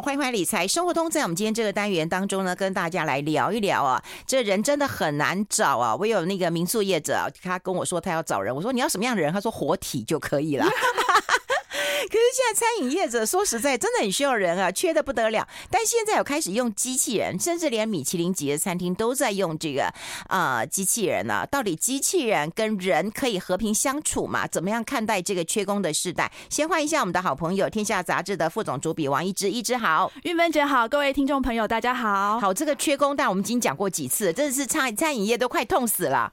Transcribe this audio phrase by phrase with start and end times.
[0.00, 5.94] 好，欢迎回来理财生活通，在我们今天这个单元当中呢，跟大家来聊一聊啊，这人真的很难找啊。
[5.94, 9.30] 我有那个民宿业者，他跟我说他要找人，我说你要什么样的人？
[9.30, 10.64] 他说活体就可以了。
[12.10, 15.46] 可是现在餐饮业者说实在真的很需要人啊，缺的不得了。
[15.70, 19.84] 但现在有开始用机器人，甚至连米其林级的餐厅都在用这个
[20.26, 21.46] 啊、呃、机器人呢、啊。
[21.46, 24.44] 到底机器人跟人可以和平相处吗？
[24.48, 26.32] 怎么样看待这个缺工的时代？
[26.48, 32.40] 先欢迎一下我们的好朋友，《天下杂志》的副总主笔王一之，一之好，玉芬姐好，各位听众朋友大家好。
[32.40, 36.32] 好，这个缺工，但我们已经讲过几次，真的是餐餐饮业都快痛死了。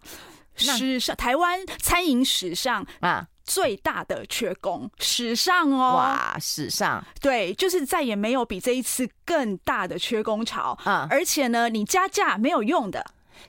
[0.56, 3.28] 史上台湾餐饮史上啊。
[3.48, 7.04] 最大的缺工，史上哦，哇，史上。
[7.20, 10.78] 对，就是再也没有比这一次更大的缺工潮。
[10.86, 11.08] 嗯！
[11.10, 13.04] 而且呢，你加价没有用的，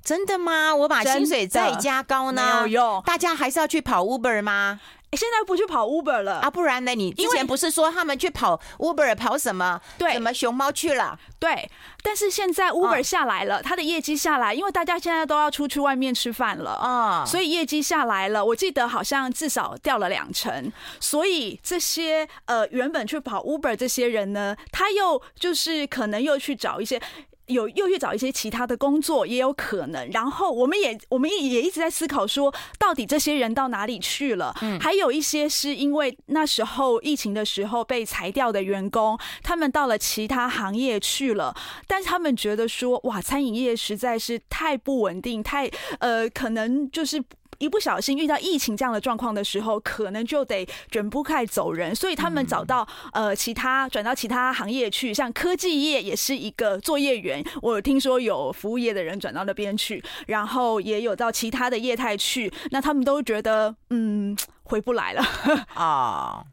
[0.04, 0.74] 真的吗？
[0.74, 4.80] 我把薪水再加高呢，没有用，大家还是要去跑 Uber 吗？
[5.12, 6.50] 现在不去跑 Uber 了啊？
[6.50, 6.94] 不然呢？
[6.94, 9.80] 你之前不是说他们去跑 Uber 跑什么？
[9.96, 11.18] 对，什么熊猫去了？
[11.38, 11.70] 对。
[12.02, 18.44] 但是现在 Uber 下来了，他的业绩下来，因为大家现在都要出去外面吃饭了啊，所以业绩下来了。
[18.44, 20.70] 我记得好像至少掉了两成。
[21.00, 27.00] 所以这些呃原本去跑 Uber 这些人呢，他又就是可能又去找一些。
[27.48, 34.54] 有又去找一些其他的工作也有可能，然后我们也我们也也一直在思考说，到底这些人到哪里去了？
[34.62, 41.54] 嗯，还有一些是因为那时候疫情的时候被裁掉的员工，他们到了其他行业去了，
[41.86, 47.22] 但是他们觉得说，哇，餐饮业实在是太不稳定，太呃，可能就是。
[47.58, 65.22] 一不小心遇到疫情这样的状况的时候，可能就得卷铺盖走人，所以他们找到呃其他转到其他行业去，像科技业也是一个作业员，我有听说有服务业的人转到那边去，然后也有到其他的业态去，那他们都觉得嗯回不来了。
[65.74, 66.44] 啊。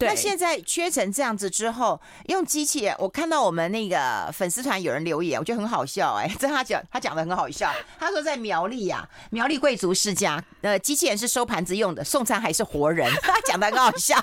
[0.00, 14.22] 那现在缺成这样子之后，用机器人，我看到我们那个粉丝团有人留言，我觉得很好笑哎、欸， 这他讲他讲的很好笑，他说在苗栗呀、啊，苗栗贵族世家，呃，机器人是收盘子用的，送餐还是活人， 他讲的很好笑，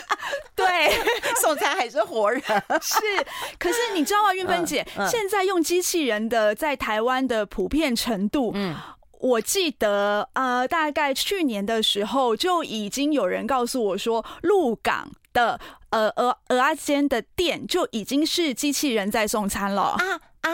[0.56, 0.66] 对，
[1.40, 2.40] 送餐还是活人，
[2.80, 2.98] 是，
[3.58, 8.74] 可是你知道吗，运芬姐，嗯嗯、现在用机器人的在台湾的普遍程度，嗯。
[9.20, 15.60] 我记得，呃，大概去年的时候就已经有人告诉我说，鹿港的
[15.90, 19.82] 呃鹅鹅阿煎的店就已经是机器人在送餐了。
[19.82, 20.50] 啊啊！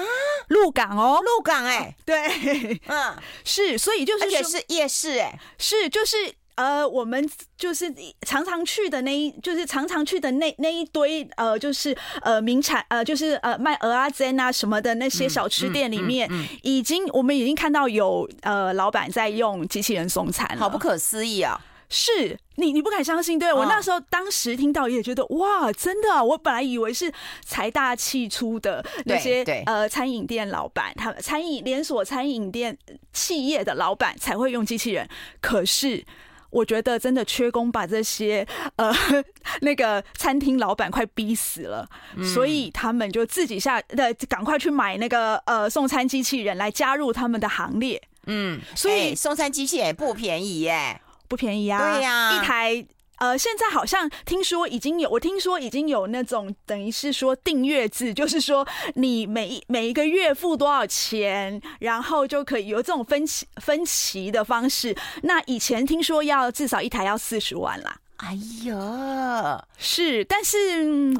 [0.48, 6.34] 鹿港哦，鹿港哎、欸， 对，嗯，是，所以就是而且是夜市哎、欸，是就是。
[6.56, 21.60] 呃，我们就是常常去的那一，就是常常去的那那一堆，呃，就是呃名产，呃，就是呃卖蚵仔煎啊什么的那些小吃店里面，嗯嗯嗯、已经我们已经看到有呃老板在用机器人送餐，好不可思议啊！
[21.90, 27.12] 是你你不敢相信，对、哦、我那时候当时听到也觉得哇，真的，我本来以为是
[27.44, 32.76] 财大气粗的那些呃餐饮店老板，他们餐饮连锁餐饮店
[33.12, 35.06] 企业的老板才会用机器人，
[35.42, 36.02] 可是。
[36.56, 38.46] 我觉得真的缺工，把这些
[38.76, 38.90] 呃
[39.60, 41.86] 那个餐厅老板快逼死了，
[42.16, 48.00] 嗯、所以他们就自己下的赶快去买那个呃送餐机器人来加入他们的行列。
[48.24, 52.86] 嗯，所以、欸、送餐机器人也不便宜耶，不便宜啊，对呀、啊，一台。
[53.16, 64.96] 呃，现在好像听说已经有，我听说已经有那种等于是说订阅制，就是说你每一每一个月付多少钱，然后就可以有这种分期分期的方式。
[65.22, 67.98] 那以前听说要至少一台要四十万啦。
[68.16, 70.56] 哎呀，是，但是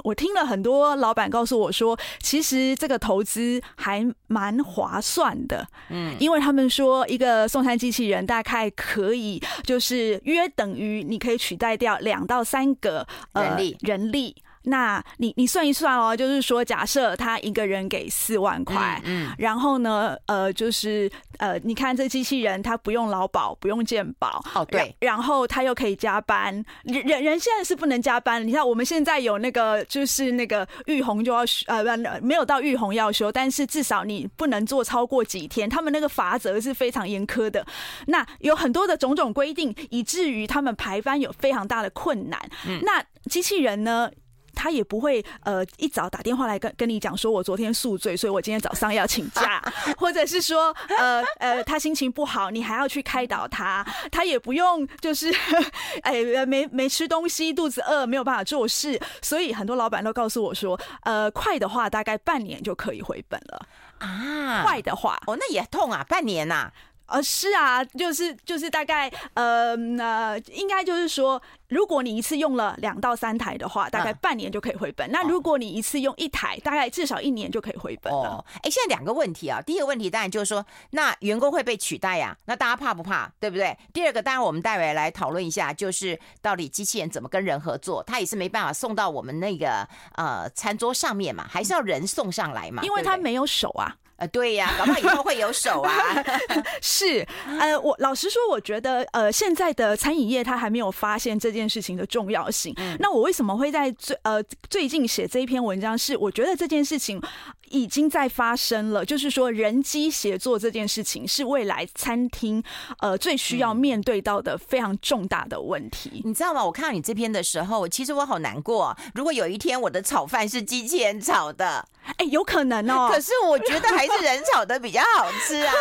[0.02, 13.76] 我听了很多老板告诉我说，其实这个投资还蛮划算的，嗯，因为他们说一个送餐机器人大概可以就是约等于你可以取代掉两到三个人力。
[13.80, 14.34] 人力。
[14.68, 28.44] 那你你算一算哦，就是说，假设他一个人给四万块，嗯，嗯，然后呢，呃，就是呃，你看这机器人，他不用劳保，不用健保，哦，对，然后他又可以加班，人人人现在是不能加班。
[28.44, 31.84] 你看我们现在有那个，就是那个玉红就要呃，
[32.20, 37.64] 没有到玉红要休，但是至少你不能做超过几天，他们那个罚则是非常严苛的。
[38.06, 42.40] 那有很多的种种规定，以至于他们排班有非常大的困难。
[42.66, 44.10] 嗯，那机器人呢？
[44.56, 49.62] 他也不会呃一早打电话来跟跟你讲说，我昨天宿醉，所以我今天早上要请假，
[49.98, 55.32] 或者是说呃呃他心情不好，你还要去开导他，他也不用就是
[56.02, 63.66] 哎没没吃东西，肚子饿没有办法做事，所以很多老板都告诉我说，呃快的话大概半年就可以回本了。
[63.98, 65.20] 啊，快的话。
[65.26, 66.72] 哦那也痛啊，半年呐、啊。
[67.06, 75.08] 呃，是啊，就是就是大概呃呃，应该就是说，如果你一次用了两到三台的话，大概半年就可以回本。
[75.08, 78.44] 嗯、那如果你一次用一台，大概至少一年就可以回本了。
[78.54, 82.44] 哎、哦，现在两个问题啊，第一个问题当然就是说，那员工会被取代呀、啊？
[82.46, 83.30] 那大家怕不怕？
[83.38, 83.76] 对不对？
[83.92, 88.02] 第二个，当然我们待会来讨论一下，就是到底机器人怎么跟人合作？
[88.02, 92.82] 它也是没办法送到我们那个呃餐桌上面嘛，还是要人送上来嘛？
[92.82, 93.94] 因为它没有手啊。
[94.16, 95.92] 呃，对呀、啊，搞不好以后会有手啊。
[96.80, 97.26] 是，
[97.60, 102.72] 呃，我老实说，我觉得，呃，现在的餐饮业它还没有发现这件事情的重要性。
[102.78, 105.96] 嗯、那我为什么会在最呃最近写这一篇文章？
[105.96, 107.20] 是我觉得这件事情
[107.68, 112.62] 已经在发生了，就是说人机协作这件事情是未来餐厅
[113.00, 116.22] 呃最需要面对到的非常重大的问题。
[116.24, 116.64] 你知道吗？
[116.64, 118.96] 我看到你这篇的时候，其实我好难过。
[119.14, 121.86] 如果有一天我的炒饭是机器人炒的。
[122.18, 123.08] 哎，有可能哦。
[123.12, 125.72] 可是我觉得还是人炒的比较好吃啊。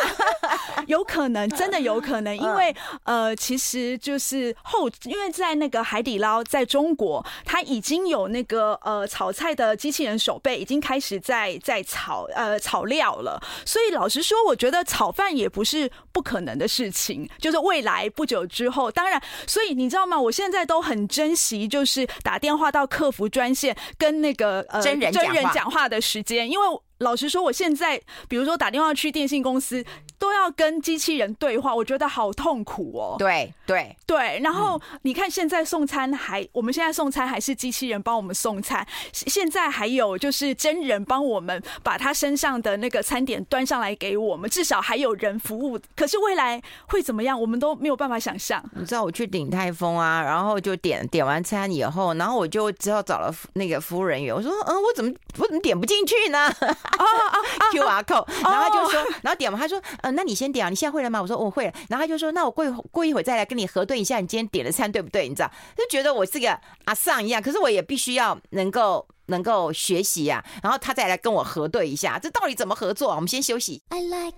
[0.88, 13.42] 有可能，真的有可能，因为呃，其实就是后，因为在那个海底捞在中国，它已经有那个呃炒菜的机器人手背已经开始在在炒呃炒料了。
[13.66, 17.28] 所以老实说，我觉得炒饭也不是不可能的事情。
[17.40, 20.20] 就是未来不久之后，当然，所以你知道吗？
[20.20, 26.66] 我现在都很珍惜，就是打电话到客服专线跟那个呃真人真人讲话的时间，因为
[27.00, 29.84] 老实说，我现在比如说打电话去电信公司。
[30.18, 33.16] 都要跟机器人对话，我觉得好痛苦哦。
[33.20, 45.80] 对对对，然后你看现在送餐还，我们现在送餐还是机器人帮我们送餐，现在还有就是真人帮我们把他身上的那个餐点端上来给我们，至少还有人服务。
[45.96, 48.64] 可是未来会怎么样，我们都没有办法想象。
[48.74, 56.40] 你知道我去鼎泰丰啊，然后就点点完餐以后，然后我就只好找了那个服务人员，我说嗯，我怎么我怎么点不进去呢？
[56.40, 57.38] 啊啊
[57.74, 59.82] QR code，然后他就说，然后点完他说。
[60.02, 61.22] 嗯，那你先点啊，你现在会了吗？
[61.22, 65.28] 我说我会了，然后他就说，那我过一过一会儿再来跟你核对一下，你今天点的餐对不对？
[65.28, 73.14] 你知道，就觉得我是个阿桑一样，可是我也必须要能够能够学习呀、啊，然后他再来跟我核对一下，这到底怎么合作？
[73.16, 73.84] 我们先休息。
[73.90, 74.36] I like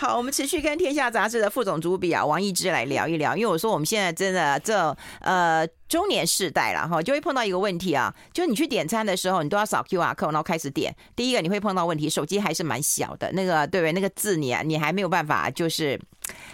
[0.00, 10.94] 好，我们持续跟《天下杂志》的副总主笔啊王逸之来聊一聊，因为我说我们现在真的这呃中年世代了哈，就会碰到一个问题啊，就是你去点餐的时候，你都要扫 QR code，然后开始点。
[11.16, 13.92] 第一个你会碰到问题，手机还是蛮小的，那个对不对？
[13.92, 15.98] 那个字你啊，你还没有办法，就是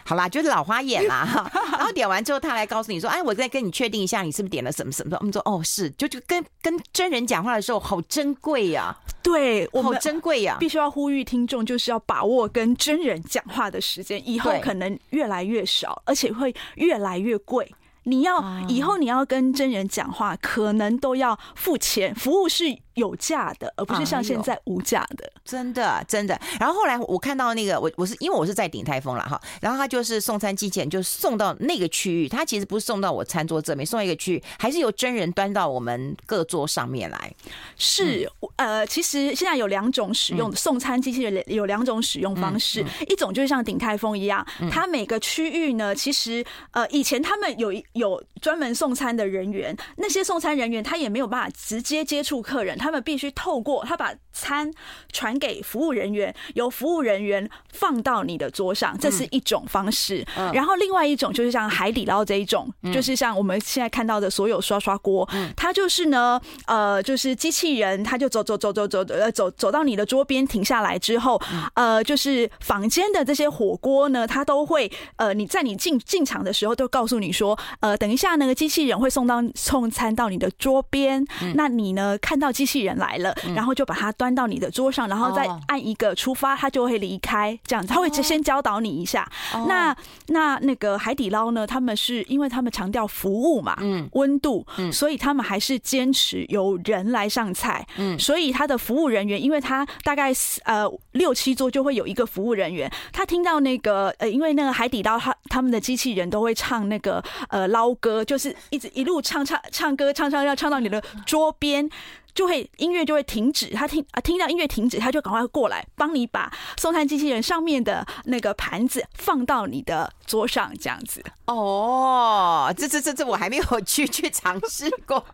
[0.05, 1.51] 好啦，就是老花眼啦哈。
[1.77, 5.17] 然后点完之后，他来告诉你说，哎，我再跟你确定一下，你是不是点了什么什么？
[5.19, 8.97] 我们说哦是，就就跟跟真人讲话的时候好珍贵呀。
[9.23, 10.59] 对，我好珍贵呀！
[10.61, 17.75] 必须要呼吁听众，就是要把握跟真人讲话的时间，以后可能越来越少，而且会越来越贵。
[18.05, 25.31] 你要以后你要跟真人讲话，可能都要付钱，服务是有价的，而不是像现在无价的。
[25.45, 26.39] 真的，真的。
[26.59, 37.33] 然后后来我看到那个，我我是因为我是在鼎泰丰了哈，然后他就是送餐机器人就送到那个区域，他其实不是送到我餐桌这边，送到一个区域，还是由真人端到我们各桌上面来。
[37.77, 47.85] 是，呃，其实现在有两种使用的送餐机器人，有两种使用方式，一种就是像鼎泰丰一样，它每个区域呢，其实呃以前他们有一。
[47.93, 54.71] 有专门送餐的人员，那些送餐人员他也没有办法直接接触客人，他们必须透过他把餐
[55.11, 60.23] 传给服务人员，由服务人员放到你的桌上，这是一种方式。
[60.53, 65.27] 然后另外一种就是像海底捞这一种，就是像我们现在看到的所有刷刷锅，
[65.57, 71.41] 它就是呢，呃，就是机器人，它就走走走走走呃走走到你的桌边停下来之后，
[71.75, 77.59] 呃，就是房间的这些火锅呢，它都会呃你在你进进场的时候都告诉你说。
[77.81, 81.25] 呃，等一下，那个机器人会送到送餐到你的桌边。
[81.43, 87.59] 嗯、那你呢，看到机器人来了，嗯、然后就把它端到你的桌上，然后再按一个出发，它就会离开。
[87.67, 89.31] 这样子，他会先教导你一下。
[89.53, 89.95] 哦、那
[90.29, 91.67] 那那个海底捞呢？
[91.67, 97.87] 他们是因为他们强调服务嘛，嗯，温度，嗯，所以他们还是坚持由人来上菜。
[97.99, 100.33] 嗯，所以他的服务人员，因为他大概
[100.65, 107.69] 呃六七桌就会有一个服务人员，他听到那个呃，因为那个海底捞他他们的机器人都会唱那个呃。
[107.75, 111.91] 捞歌就是一直一路唱唱唱歌，唱唱要唱到你的桌边，
[112.35, 113.71] 就会音乐就会停止。
[113.71, 121.23] 他听啊，听到音乐停止，他就赶快过来帮你把送餐机器人上面的那个盘子放到你的桌上，这样子。
[121.47, 125.25] 哦，这这这这我还没有去去尝试过，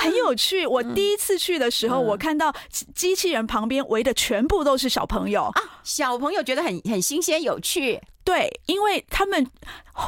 [0.00, 0.66] 很有趣。
[0.66, 2.54] 我第一次去的时候，我看到
[2.94, 8.00] 机器人旁边围的全部都是小朋友啊，小朋友觉得很很新鲜有趣。
[8.22, 9.44] 对，因为他们，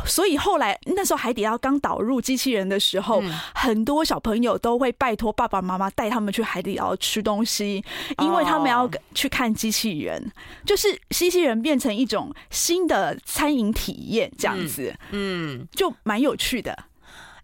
[0.07, 7.83] 所以后来那时候海底捞刚导入机器人的时候，嗯、很多小朋友都会拜托爸爸妈妈带他们去海底捞吃东西，
[8.19, 10.31] 因为他们要去看机器人，哦、
[10.67, 16.85] 就是机器人变成一种新的餐饮体验，这样子，嗯，嗯就蛮有趣的。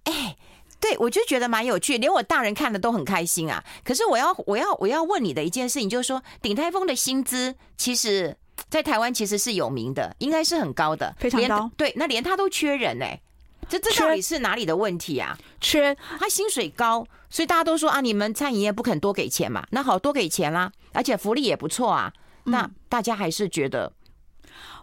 [0.05, 0.37] 哎，
[0.79, 3.65] 对，我就觉得蛮有趣，连我大人看的都很开心啊。
[3.83, 8.37] 可是我要，我要，我要问你的一件事情，就是说，鼎泰丰的薪资其实。
[8.69, 11.71] 在台湾其实是有名的，应该是很高的，非常高。
[11.77, 13.21] 对，那连他都缺人哎，
[13.69, 15.39] 这这到底是哪里的问题啊？
[15.61, 19.67] 缺他薪水高，所以大家都说啊，你们餐饮业不肯多给钱嘛？
[19.71, 22.13] 那好，多给钱啦，而且福利也不错啊。
[22.45, 23.93] 那大家还是觉得，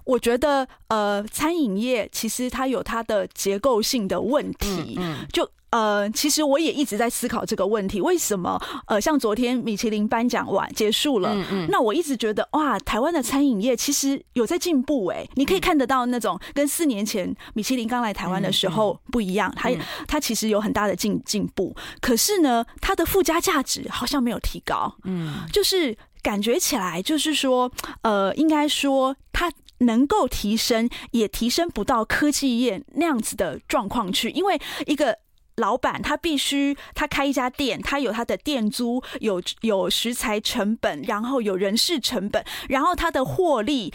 [0.03, 5.49] 我觉得呃，餐饮业其实它有它的结构性的问题，嗯，就。
[5.71, 8.57] 呃，其实我也一直在思考这个问题，为什么？
[8.87, 19.69] 呃，像昨天米其林颁奖晚结束了，嗯嗯，那我一直觉得哇，台湾的餐饮业其实有在进步哎，你可以看得到那种跟四年前米其林刚来台湾的时候不一样，它
[20.07, 27.69] 它其实有很大的进进步，可是呢，它的附加价值好像没有提高，嗯，就是感觉起来就是说，
[28.03, 35.17] 呃，应该说它能够提升，也提升不到科技业那样子的状况去，因为一个。
[35.57, 43.93] 老板他必须他开一家店，他有他的店租，有有食材成本，然后有人事成本，然后他的获利，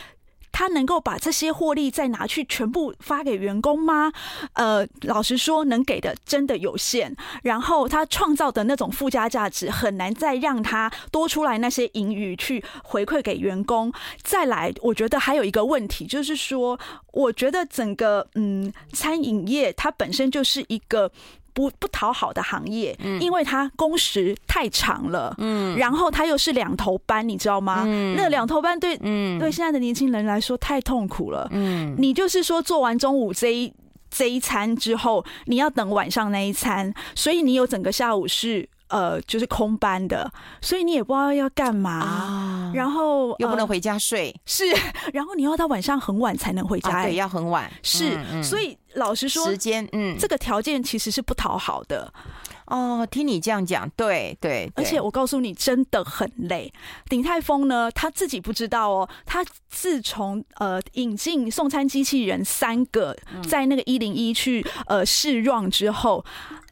[0.53, 4.11] 他能够把这些获利再拿去全部发给员工吗？
[4.55, 7.15] 呃，老实说，能给的真的有限。
[7.43, 13.93] 然后他创造的那种附加价值，很难再让他多出来那些盈余去回馈给员工。
[14.23, 16.81] 再来，我觉得还有一个问题，就是说，
[17.13, 21.13] 我觉得整个嗯餐饮业它本身就是一个。
[21.53, 27.83] 不不讨好的行业，因为它工时太长了，嗯，然后它又是两头班，你知道吗？
[27.87, 33.73] 嗯，那两头班对，嗯，对现在的年轻人来说太痛苦了，嗯，你就是说做完中午这一
[34.11, 38.69] 这一餐之后，你要等晚上那一餐，所以你有整个下午是。
[38.91, 40.29] 呃，就是空班的，
[40.61, 44.65] 所以你也不知道要干嘛，啊、然后又不能回家睡，呃、是，
[45.15, 52.13] 然后你要到晚上很晚才能回家，啊、对，要很晚，是，嗯嗯、所以老实说，时间，嗯，这个条件其实是不讨好的。
[52.67, 56.73] 哦，听你这样讲，对对，而且我告诉你，真的很累。
[57.09, 63.17] 鼎泰丰呢，他自己不知道哦，他自从呃引进送餐机器人三个，
[63.49, 66.25] 在那个一零一去呃试 run 之后。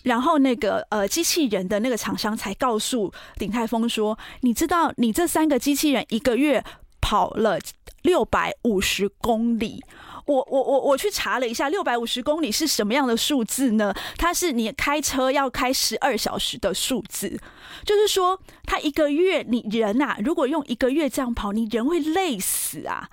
[0.04, 6.64] 然后那个呃机器人的那个厂商才告诉鼎泰丰说：“你知道，你这三个机器人一个月
[7.00, 7.58] 跑了
[8.02, 9.82] 六百五十公里。
[10.28, 13.92] 我”我我我我去查了一下，六百五十公里是什么样的数字呢？
[14.16, 17.40] 它是你开车要开十二小时的数字，
[17.84, 23.08] 就是说，他一个月你人啊，如果用一个月这样跑，你人会累死啊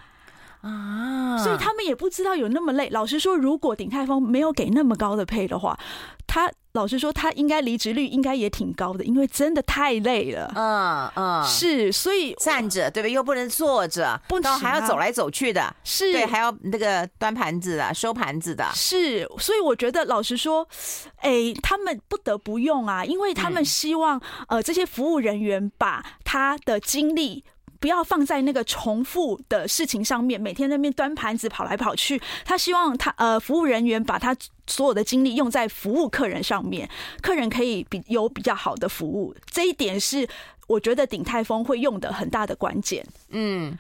[0.62, 1.38] 啊！
[1.38, 2.90] 所以他们也不知道有那么累。
[2.90, 5.80] 老实说，如果鼎泰丰没有给那么高的配的话，
[6.28, 6.52] 他。
[6.76, 10.52] 老实说，他应该离职率应该也挺高的，因为真的太累了。
[10.56, 13.14] 嗯嗯，是，所以站着对不对？
[13.14, 19.26] 又不能坐着，不能还要走来走去的，是，对，还要那个端盘子的、收盘子的，是。
[19.40, 20.68] 所以我觉得，老实说，
[21.22, 27.46] 哎，他们不得不用啊，因为他们希望呃这些服务人员把他的精力。
[27.80, 32.22] 不要放在那个重复的事情上面，每天在那边端盘子跑来跑去。
[32.44, 34.36] 他希望他呃服务人员把他
[34.68, 36.90] 所有的精力用在服务客人上面，
[37.22, 39.36] 客人可以比有比较好的服务。
[39.46, 40.28] 这一点是
[40.68, 43.06] 我觉得鼎泰丰会用的很大的关键。
[43.30, 43.78] 嗯，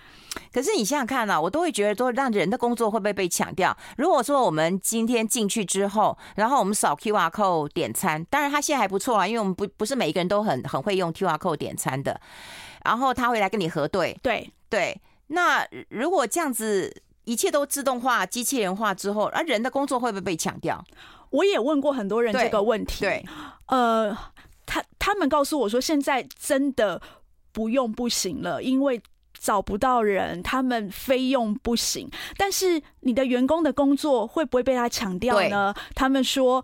[0.53, 3.75] 可是你想想看啊，我都会觉得说，让人的工作会不会被抢掉？
[3.97, 12.19] 如果说我们今天进去之后，然后我们扫 QR code 点餐，当然他现在还不错啊，因为我们不不是每一个人都很很会用 QR code 点餐的。
[12.85, 15.01] 然后他会来跟你核对，对对。
[15.27, 20.81] 那如果这样子一切都自动化、机器人化之后，而人的工作会不会被抢掉？
[21.31, 23.01] 我也问过很多人这个问题。
[23.01, 23.25] 对，对
[23.67, 24.17] 呃，
[24.65, 27.01] 他他们告诉我说，现在真的
[27.51, 29.01] 不用不行了，因为
[29.39, 32.07] 找不到人，他们非用不行。
[32.37, 35.73] 但是你的员工的工作会不会被他抢掉呢？
[35.95, 36.63] 他们说。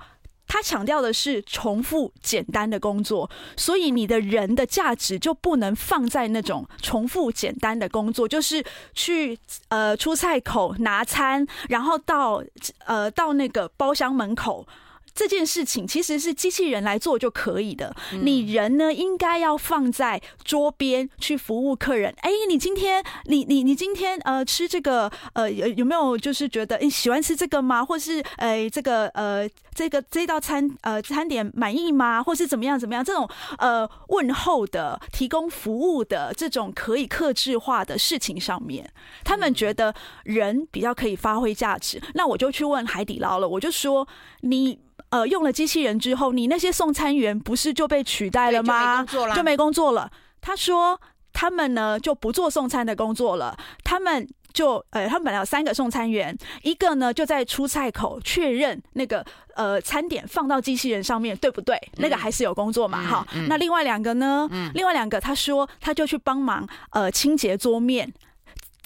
[0.54, 8.62] 他强调的是重复简单的工作，所以你的人的价值就不能放在那种重复简单的工作，就是
[8.94, 9.40] 去
[9.70, 12.44] 呃出菜口拿餐，然后到
[12.86, 14.68] 呃到那个包厢门口
[15.14, 17.96] 这件事情其实是机器人来做就可以的。
[18.22, 22.14] 你人呢，应该要放在桌边去服务客人。
[22.22, 27.84] 哎，你今天，你你你今天呃吃这个呃有有没有就是觉得你喜欢吃这个吗？
[27.84, 32.24] 或是哎这个呃这个这道餐呃餐点满意吗？
[32.24, 33.04] 或是怎么样怎么样？
[33.04, 33.28] 这种
[33.58, 38.90] 呃问候的、提供服务的这种可以克制化的事情上面，
[39.24, 42.02] 他们觉得人比较可以发挥价值。
[42.14, 44.08] 那我就去问海底捞了，我就说
[44.42, 44.80] 你。
[45.12, 49.04] 呃，用了机器人之后，你那些送餐员不是就被取代了吗？
[49.06, 50.10] 就没，就没工作了。
[50.40, 51.00] 他说
[51.32, 59.26] 他们呢就不做送餐的工作了，他们就呃，他们本来有三个送餐员，一个呢就在出菜口确认那个
[59.56, 63.48] 呃餐点放到机器人上面对不对，嗯、那个还是有工作嘛，哈、嗯。
[63.50, 64.48] 那另外两个呢？
[64.52, 68.12] 嗯、另外两个他说他就去帮忙呃清洁桌面，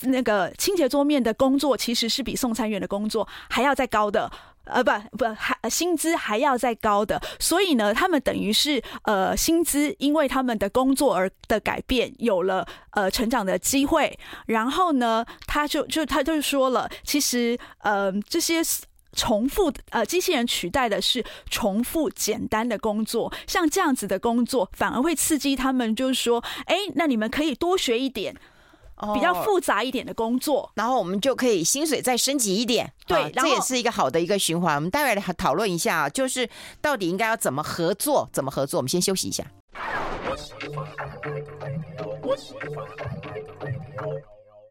[0.01, 4.31] 那个清洁桌面的工作其实是比送餐员的工作还要再高的。
[4.65, 14.17] 呃，不不，还薪资还要再高的，所以呢，他们等于是呃，薪资因为他们的工作而的改变，有了呃成长的机会。
[14.47, 18.61] 然后呢，他就就他就说了，其实呃，这些
[19.13, 28.35] 重复呃机器人取代的是重复简单的工作，像这样子的工作，反而会刺激他们，就是说，哎，那你们可以多学一点。
[29.13, 34.75] 比较复杂一点的工作，哦，然后我们就可以薪水再升级一点，对，啊，这也是一个好的一个循环。
[34.75, 36.49] 我们待会来讨论一下，啊就是
[36.81, 38.79] 到底应该要怎么合作，怎么合作。
[38.79, 39.45] 我们先休息一下。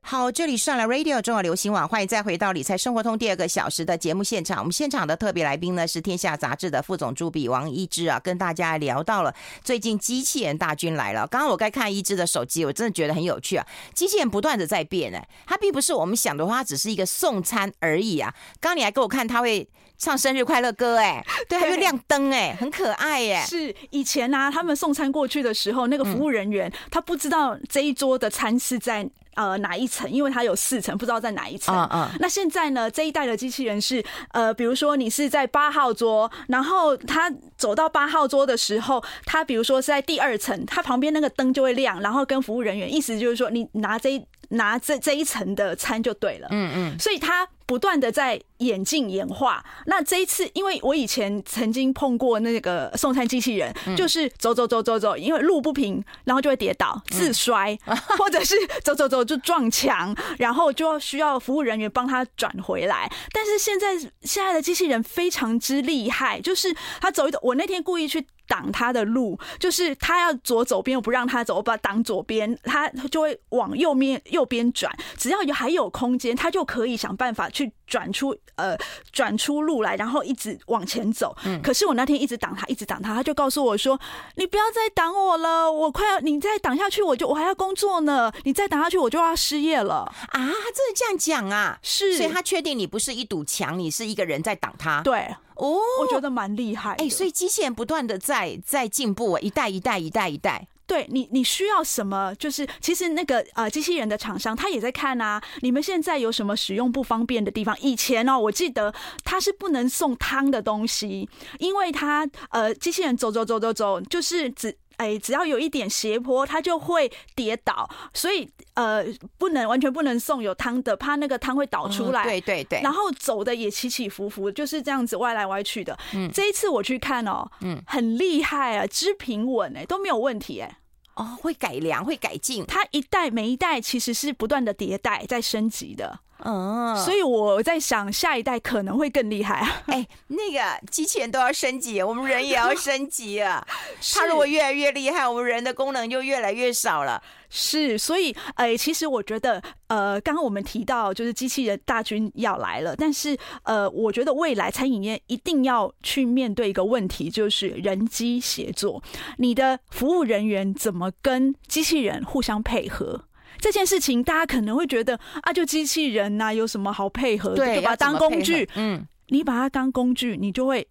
[0.06, 4.58] 好，这里是上来 Radio 中国流行网，欢迎再回到理财生活通第二个小时的节目现场。
[4.58, 11.26] 我们现场的特别来宾呢是天下杂志的副总主笔王一之啊，跟大家聊到了最近机器人大军来了。
[11.28, 18.34] 刚刚我该看一之的手机，我真的觉得很有趣啊，机器人不断的在变哎，它并不是我们想的话，它只是一个送餐而已啊。
[18.60, 19.66] 刚刚你还给我看，它会
[20.04, 23.44] 唱生日快乐歌哎， 对，还会亮灯哎，很可爱哎。
[23.46, 29.08] 是以前呢、啊，他们送餐过去的时候，那个服务人员、嗯、他不知道这一桌的餐是在。
[29.36, 30.08] 呃，哪一层？
[30.08, 31.74] 因为它有四层，不知道在哪一层。
[31.76, 32.08] 嗯嗯。
[32.20, 32.88] 那现在呢？
[32.88, 46.46] 这一代的机器人是，呃，比如说你是在八号桌，然后他走到八号桌的时候，他比如说是在第二层，他旁边那个灯就会亮，然后跟服务人员，意思就是说，你拿这一拿这这一层的餐就对了。
[46.52, 46.98] 嗯嗯。
[47.00, 47.44] 所以他。
[47.66, 49.64] 不断的在演进演化。
[49.86, 57.76] 那这一次，因为我以前曾经碰过那个送餐机器人，就是走走走走走，因为路不平，然后就会跌倒自摔，
[58.18, 63.10] 或者是走走走就撞墙，然后就需要服务人员帮他转回来。
[63.32, 68.26] 但是现在现在的机器人非常之厉害，就是他走一走，我那天故意去。
[68.46, 74.94] 挡他的路，就是他要左走边，我不让他走，我把他挡左边，他就会往右面右边转。
[75.16, 78.76] 只要有还有空间，他就可以想办法去转出呃
[79.12, 81.36] 转出路来，然后一直往前走。
[81.44, 81.60] 嗯。
[81.62, 83.98] 可是我那天一直挡他，一直挡他，他就告诉我说
[84.36, 88.32] ：“你不要再挡我了，我快要你再挡下去，我就我还要工作呢。
[88.44, 91.78] 你再挡下去，我就要失业了啊！”他真的这样讲啊？
[91.82, 95.00] 是，所以他确定你不是一堵墙，你是一个人在挡他。
[95.02, 95.34] 对。
[95.56, 96.94] 哦，我觉得蛮厉害。
[96.94, 100.66] 哎，所以机器人不断的在在进步，一代一代一代一代。
[100.86, 102.34] 对你，你需要什么？
[102.34, 105.42] 就是其实那个呃，机器人的厂商他也在看啊。
[105.62, 107.74] 你们现在有什么使用不方便的地方？
[107.80, 114.76] 以前哦，我记得他是不能送汤的东西，因为他呃，机器人走走走走走，就是只。
[114.96, 119.04] 哎，只要有一点斜坡，它就会跌倒，所以呃，
[119.38, 122.22] 不能完全不能送有汤的，怕那个汤会倒出来。
[122.22, 122.80] 嗯、对对对。
[122.82, 125.96] 然后走的也起起伏伏，就是这样子歪来歪去的。
[126.14, 126.30] 嗯。
[126.32, 130.78] 这一次我去看哦，嗯，很厉害啊，织平稳哎，都没有问题哎。
[131.14, 132.66] 哦，会改良，会改进。
[132.66, 136.18] 它一代每一代其实是不断的迭代，在升级的。
[136.44, 139.82] 嗯，所以我在想，下一代可能会更厉害啊！
[139.86, 143.64] 哎，那个机器人都要升级，我们人也要升级啊！
[144.14, 147.22] 它如果越来越厉害，我们人的功能就越来越少了。
[147.56, 159.00] 是，所以，哎，其实我觉得，呃，刚刚我们提到就是机器人大军要来了，但是，呃，我觉得未来餐饮业一定要去面对一个问题，就是人机协作，
[159.38, 163.26] 你的服务人员怎么跟机器人互相配合？
[163.60, 167.56] 这件事情大家可能会觉得啊，就机器人呐，有什么好配合的？
[167.64, 168.68] 对，就把它当工具。
[168.74, 170.84] 嗯，你把它当工具，你就会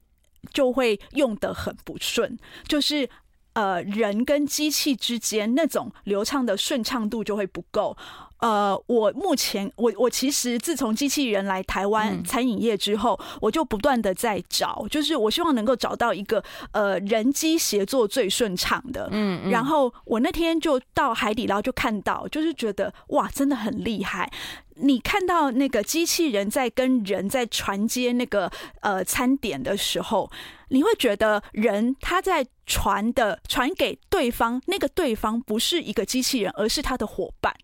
[0.53, 3.07] 就会用得很不顺，就是
[3.53, 7.95] 呃，人跟机器之间那种流畅的顺畅度就会不够。
[8.39, 19.07] 呃，我目前我我其实自从机器人来台湾餐饮业之后，嗯、我就不断的在找，就是我希望能够找到一个呃人机协作最顺畅的。
[19.11, 24.29] 嗯，嗯，然后我那天就到海底捞就看到，就是觉得哇，真的很厉害。
[24.75, 30.29] 你看到那个机器人在跟人在传接那个呃餐点的时候，
[30.69, 37.55] 你会觉得人他在传的传给对方，那个对方不是一个机器人，而是他的伙伴。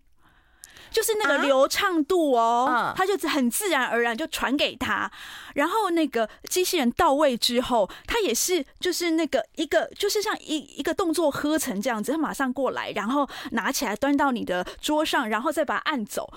[0.90, 5.10] 就是那个流畅度哦，啊、他就很自然而然就传给他，
[5.54, 16.32] 然后那个机器人到位之后，他也是就是那个一个就是像一一个动作喝成这样子，他马上过来，然后拿起来端到你的桌上，然后再把它按走，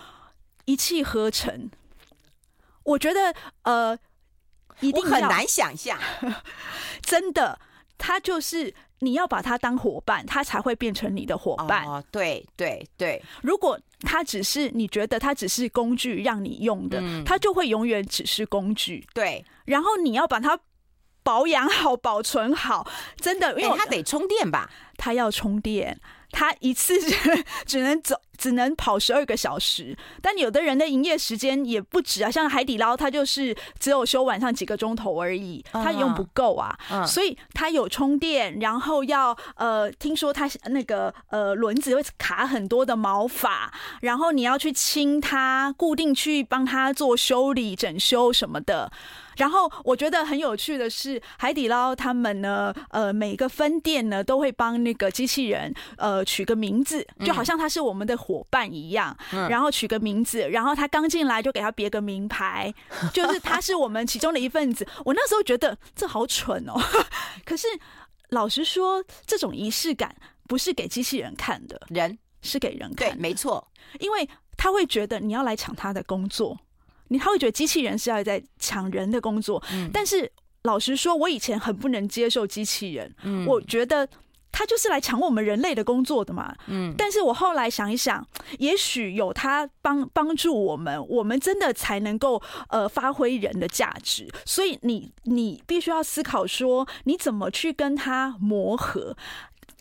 [0.66, 1.70] 一气呵成。
[2.84, 3.98] 我觉得呃，
[4.82, 5.98] 一定很难想象，
[7.02, 7.60] 真的，
[7.98, 8.74] 他就是。
[9.04, 11.86] 你要把他当伙伴，他才会变成你的伙伴。
[11.86, 13.22] 哦，对对对。
[13.42, 19.06] 如果他只是你觉得他只是工具让你用的，嗯，他就会永远只是工具。
[19.14, 19.44] 对。
[19.66, 20.58] 然后你要把它
[21.22, 22.88] 保养好、保存好，
[23.18, 24.70] 真的，因为他得充电吧？
[24.98, 26.00] 他要充电。
[26.36, 26.96] 他一次
[27.68, 29.98] 只能走，只能跑十二个小时。
[30.22, 36.78] 但有的人的营业时间也不止啊，像海底捞，它就是只有休晚上几个钟头而已，他用不够啊。
[37.06, 48.92] 所以它有充电，然后要呃，听说它那个呃轮子会卡很多的毛发，然后你要去清它，固定去帮它做修理、整修什么的。
[49.38, 59.16] 然后我觉得很有趣的是，海底捞他们呢，呃，每个分店呢都会帮那个机器人，呃，取个名字，就好像它是我们的伙伴一样，
[59.50, 62.74] 然后取个名字，然后他刚进来就给他别个名牌，
[63.14, 64.88] 就是他是我们其中的一份子。
[65.04, 66.80] 我那时候觉得这好蠢哦，
[67.44, 67.68] 可是
[68.30, 70.16] 老实说，这种仪式感
[70.48, 72.18] 不是给机器人看的，人。
[72.46, 73.66] 是给人看，对，没错，
[74.02, 76.60] 因为他会觉得你要来抢他的工作。
[77.08, 80.30] 你他会觉得机器人是要在抢人的工作，嗯，但是
[80.64, 84.06] 老实说，我以前很不能接受机器人，嗯，我觉得
[84.54, 88.26] 他就是来抢我们人类的工作的嘛，嗯，但是我后来想一想，
[88.60, 99.18] 也许有他帮帮助我们，我们真的才能够呃发挥人的价值，所以你你必须要思考说，你怎么去跟他磨合。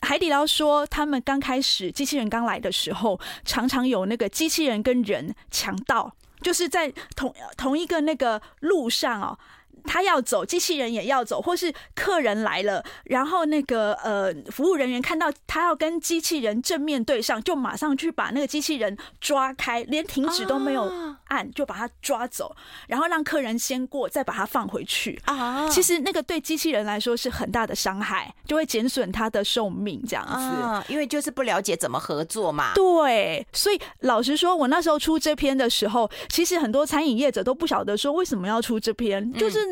[0.01, 6.13] 海底捞说，他们刚开始机器人刚来的时候，常常有那个机器人跟人抢道。
[6.41, 9.39] 就是在同同一个那个路上哦。
[9.85, 20.91] 他要走，机器人也要走，或是客人来了，然后那个呃服务人员看到他要跟机器人正面对上，就马上去把那个机器人抓开，连停止都没有
[21.29, 22.55] 按，就把他抓走，
[22.87, 25.69] 然后让客人先过，再把他放回去啊。
[25.69, 32.73] 其实那个对机器人来说是很大的伤害，就会减损他的寿命这样子，因为就是不了解怎么合作嘛。
[32.75, 39.72] 对，所以老实说，我那时候出这篇的时候，其实很多餐饮业者都不晓得说为什么要出这篇，就是。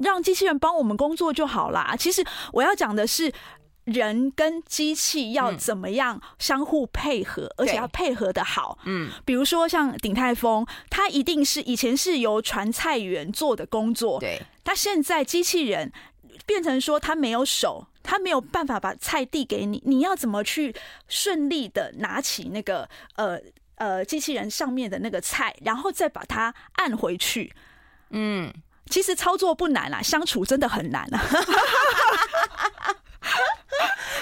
[0.00, 1.94] 让机器人帮我们工作就好啦。
[1.98, 3.30] 其实我要讲的是，
[3.84, 8.78] 人跟机器要怎么样相互配合，嗯、而且要配合的好。
[8.84, 14.18] 嗯，比如说像鼎泰丰，它一定是以前是由传菜员做的工作。
[14.20, 15.92] 对，它现在机器人
[16.46, 20.74] 变成说，它没有手，它没有办法把菜递给你，你要怎么去
[21.08, 23.38] 顺利的拿起那个呃
[23.74, 27.52] 呃机器人上面的那个菜，然后再把它按回去？
[28.10, 28.50] 嗯。
[28.90, 31.22] 其实操作不难啦，相处真的很难啊。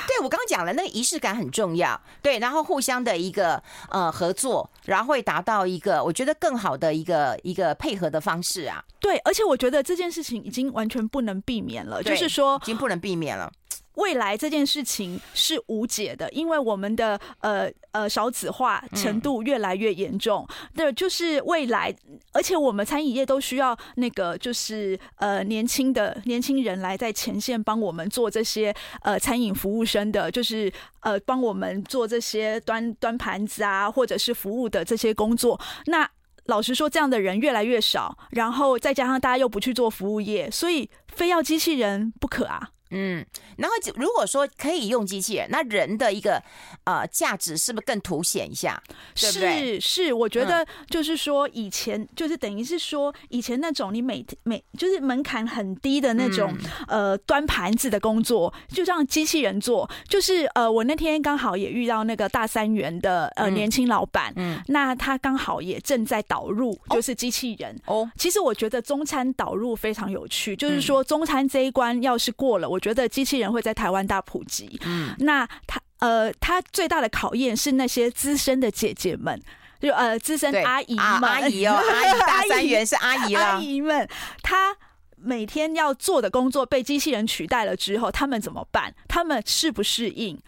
[0.06, 2.00] 对，我刚刚讲了，那个仪式感很重要。
[2.22, 8.82] 对，然后互相的一个呃合作，然后会达到一个我觉得更好的一个一个配合的方式啊。
[9.00, 13.52] 对，而且我觉得这件事情已经完全不能避免了，就是说已经不能避免了。
[13.98, 20.46] 未来这件事情是无解的，因为我们的呃呃少子化程度越来越严重。
[20.74, 21.94] 对，就是未来，
[22.32, 35.60] 而且我们餐饮业都需要那个就是呃年轻的年轻人来在前线帮我们做这些呃餐饮服务生的，就是呃帮我们做这些端端盘子啊，或者是服务的这些工作。
[35.86, 36.08] 那
[36.44, 42.70] 老实说，这样的人越来越少，然后再加上大家又不去做服务业，所以非要机器人不可啊。
[42.90, 43.24] 嗯，
[43.56, 46.42] 然后如果说可以用机器人，那人的一个
[46.84, 48.82] 呃价值是不是更凸显一下？
[49.14, 49.78] 对不对？
[49.78, 56.50] 是是，我觉得就是说以前、嗯、就是等于是说以前那种你每每就是门槛很低的那种、
[56.88, 59.88] 嗯、呃端盘子的工作，就让机器人做。
[60.08, 68.10] 就是呃我那天刚好也遇到那个大三元的呃年轻老板，嗯，那他刚好也正在导入就是机器人哦。
[68.16, 72.77] 其实我觉得中餐导入非常有趣，就是说中餐这一关要是过了，我。
[72.78, 74.80] 我觉得机器人会在台湾大普及。
[74.84, 79.42] 嗯，那他呃，他最大的考验是那些资深的姐姐们，
[79.80, 84.08] 就呃资深阿姨们，阿姨哦，阿姨 大三元是阿姨了，阿姨们，
[84.44, 84.76] 她
[85.16, 88.94] 每天要做的工作被机器人取代了之后，他们怎么办？
[89.08, 90.38] 他们适不适应？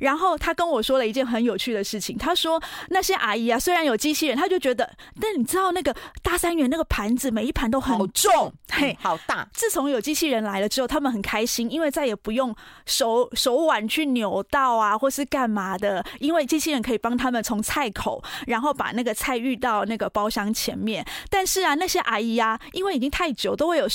[0.00, 4.88] 然后他跟我说了一件很有趣的事情，他说那些阿姨啊，虽然有机器人，他就觉得，
[5.20, 9.48] 但你知道那个大三元那个盘子，每一盘都很重，重嘿，好大。
[9.52, 12.54] 自从有机器人来了之后，他们很开心，因为再也不用
[12.86, 21.04] 手手腕去扭到啊，或是干嘛的，因为机器人可以帮他们从菜口，然后把那个菜运到那个包厢前面。
[21.30, 23.86] 但是啊，那些阿姨啊，因为已经太久，都会有。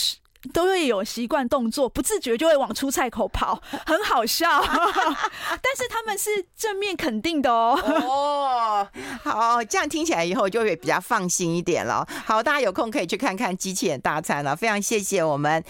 [0.53, 4.61] 都会有习惯动作，不自觉就会往出菜口跑， 很好笑。
[4.63, 7.77] 但是他们是正面肯定的哦。
[8.03, 8.87] 哦，
[9.23, 12.07] 好，这样听起来以后就会比较放心一点了。
[12.25, 14.55] 好，大家有空可以去看看机器人大餐了。
[14.55, 15.63] 非常谢谢我们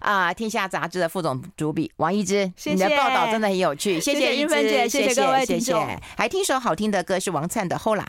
[0.00, 4.00] 啊，《天下杂志》的副总主笔王一之，谢谢你的报道真的很有趣。
[4.00, 5.86] 谢谢韵芬姐，谢谢各位听众。
[6.16, 8.02] 还听首好听的歌是王灿的《后啦》。